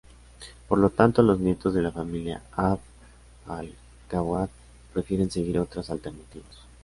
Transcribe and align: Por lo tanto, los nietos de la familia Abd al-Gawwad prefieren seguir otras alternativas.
Por 0.67 0.79
lo 0.79 0.89
tanto, 0.89 1.21
los 1.21 1.39
nietos 1.39 1.75
de 1.75 1.83
la 1.83 1.91
familia 1.91 2.41
Abd 2.53 2.79
al-Gawwad 3.45 4.49
prefieren 4.93 5.29
seguir 5.29 5.59
otras 5.59 5.91
alternativas. 5.91 6.57